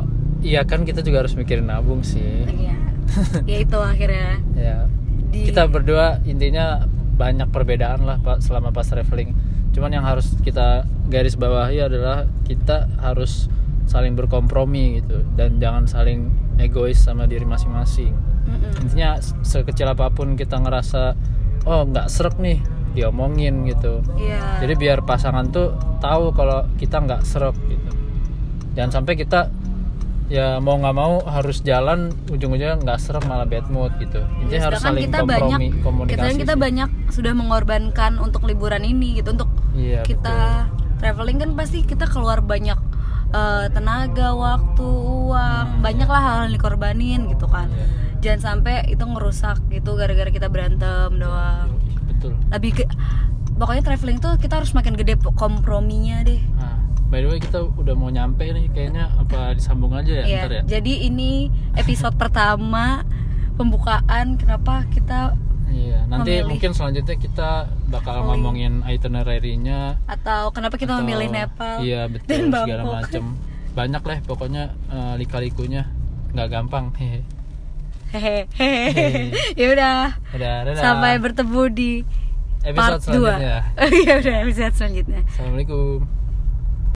iya 0.43 0.61
kan 0.67 0.83
kita 0.83 0.99
juga 1.01 1.23
harus 1.25 1.33
mikirin 1.33 1.65
nabung 1.65 2.03
sih. 2.03 2.43
Iya. 2.45 2.75
ya 3.49 3.57
itu 3.63 3.77
akhirnya. 3.79 4.43
Ya 4.53 4.77
di 5.33 5.49
kita 5.49 5.65
berdua 5.65 6.21
intinya 6.27 6.85
banyak 7.17 7.49
perbedaan 7.49 8.05
lah 8.05 8.19
pak 8.21 8.43
selama 8.43 8.69
pas 8.69 8.85
traveling. 8.85 9.33
Cuman 9.73 9.89
yang 9.89 10.05
harus 10.05 10.37
kita 10.45 10.85
garis 11.09 11.33
bawahi 11.33 11.81
adalah 11.81 12.29
kita 12.45 12.91
harus 13.01 13.49
saling 13.89 14.13
berkompromi 14.15 15.01
gitu 15.01 15.25
dan 15.35 15.59
jangan 15.59 15.89
saling 15.89 16.29
egois 16.61 16.99
sama 17.01 17.25
diri 17.25 17.43
masing-masing. 17.47 18.13
Mm-mm. 18.43 18.75
intinya 18.83 19.23
se- 19.23 19.39
sekecil 19.39 19.87
apa 19.87 20.11
pun 20.11 20.35
kita 20.35 20.59
ngerasa 20.59 21.15
oh 21.63 21.87
nggak 21.87 22.11
serak 22.11 22.35
nih 22.43 22.59
diomongin 22.93 23.63
gitu. 23.65 24.03
Iya. 24.19 24.61
jadi 24.61 24.73
biar 24.77 24.99
pasangan 25.07 25.49
tuh 25.49 25.73
tahu 26.03 26.35
kalau 26.35 26.67
kita 26.77 27.01
nggak 27.01 27.23
serak 27.25 27.55
gitu. 27.65 27.91
Jangan 28.77 29.01
sampai 29.01 29.13
kita 29.17 29.49
ya 30.33 30.57
mau 30.57 30.75
nggak 30.75 30.95
mau 30.95 31.21
harus 31.23 31.61
jalan 31.61 32.09
ujung-ujungnya 32.25 32.81
nggak 32.81 32.97
serak 32.97 33.21
malah 33.23 33.45
bad 33.45 33.69
mood 33.69 33.93
gitu. 33.95 34.17
Intinya 34.39 34.49
Ya, 34.51 34.61
harus 34.65 34.81
sedangkan 34.81 34.89
saling 34.89 35.03
kita 35.05 35.17
kompromi 35.19 35.37
banyak 35.37 35.59
komunikasi 35.79 36.17
kita 36.17 36.41
kita 36.41 36.53
sih. 36.53 36.59
banyak 36.59 36.89
sudah 37.07 37.33
mengorbankan 37.33 38.11
untuk 38.17 38.41
liburan 38.43 38.81
ini 38.81 39.15
gitu 39.15 39.29
untuk 39.31 39.49
Iya, 39.71 40.01
kita 40.01 40.65
traveling 40.97 41.37
kan 41.37 41.49
pasti 41.53 41.81
kita 41.83 42.05
keluar 42.05 42.41
banyak 42.41 42.77
eh, 43.31 43.65
tenaga 43.69 44.33
waktu 44.33 44.87
uang 45.23 45.67
banyak 45.79 46.05
lah 46.05 46.21
hal 46.23 46.37
yang 46.43 46.53
dikorbanin 46.53 47.21
gitu 47.27 47.45
kan. 47.45 47.69
Iya. 47.69 47.87
jangan 48.23 48.39
sampai 48.55 48.87
itu 48.87 49.03
ngerusak 49.03 49.59
gitu 49.67 49.93
gara-gara 49.93 50.31
kita 50.31 50.47
berantem 50.47 51.11
doang. 51.13 51.75
Betul. 52.07 52.39
Lebih 52.49 52.71
ke 52.73 52.83
pokoknya 53.53 53.83
traveling 53.83 54.17
tuh 54.17 54.33
kita 54.35 54.57
harus 54.57 54.71
makin 54.71 54.95
gede 54.95 55.13
komprominya 55.35 56.23
deh 56.23 56.39
by 57.13 57.21
the 57.21 57.27
way 57.27 57.37
kita 57.37 57.61
udah 57.61 57.93
mau 57.93 58.09
nyampe 58.09 58.41
nih 58.43 58.65
kayaknya 58.67 59.05
apa 59.13 59.53
disambung 59.53 59.93
aja 59.93 60.09
ya 60.11 60.25
Iya, 60.25 60.39
ntar 60.39 60.51
ya? 60.51 60.61
jadi 60.67 60.93
ini 61.05 61.47
episode 61.75 62.17
pertama 62.17 63.05
pembukaan 63.53 64.33
kenapa 64.33 64.89
kita 64.89 65.37
iya 65.69 66.05
nanti 66.07 66.33
Memilih. 66.35 66.49
mungkin 66.49 66.71
selanjutnya 66.71 67.13
kita 67.15 67.49
bakal 67.87 68.21
ngomongin 68.23 68.81
itinerary-nya. 68.83 70.01
Atau 70.05 70.49
kenapa 70.49 70.73
kita 70.75 70.97
atau- 70.97 71.01
memilih 71.01 71.29
Nepal 71.29 71.81
iya 71.81 72.05
dan 72.05 72.13
betul 72.49 72.49
segala 72.51 72.81
Bangkok. 72.83 72.97
macem. 72.99 73.23
Banyak 73.73 74.03
lah 74.03 74.17
pokoknya 74.23 74.63
eh, 74.87 75.13
lika-likunya. 75.17 75.85
Nggak 76.29 76.49
gampang 76.51 76.85
hehe. 76.95 77.21
Hehehe 78.11 79.33
ya 79.53 79.65
udah. 79.69 79.97
Sampai 80.75 81.17
bertemu 81.17 81.61
di 81.69 81.91
episode 82.61 82.77
part 82.77 82.97
2 83.01 83.01
selanjutnya. 83.03 83.57
Ya 84.05 84.13
udah 84.17 84.35
episode 84.41 84.73
selanjutnya. 84.73 85.21
Assalamualaikum 85.27 86.05